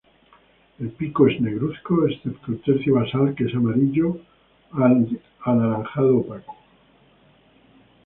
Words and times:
El 0.79 0.89
pico 0.93 1.27
es 1.27 1.39
negruzco, 1.39 2.07
excepto 2.07 2.53
el 2.53 2.61
tercio 2.63 2.95
basal 2.95 3.35
que 3.35 3.43
es 3.43 3.53
amarillo 3.53 4.17
a 4.71 4.87
anaranjado 5.45 6.17
opaco. 6.17 6.57